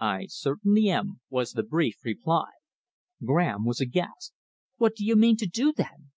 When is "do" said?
4.96-5.04, 5.46-5.72